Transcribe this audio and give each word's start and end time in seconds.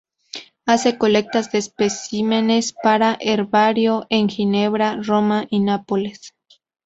Hace 0.65 0.97
colectas 0.97 1.51
de 1.51 1.59
especímenes 1.59 2.73
para 2.73 3.19
Herbario 3.21 4.07
en 4.09 4.29
Ginebra, 4.29 4.97
Roma 4.99 5.45
y 5.51 5.59
Nápoles. 5.59 6.33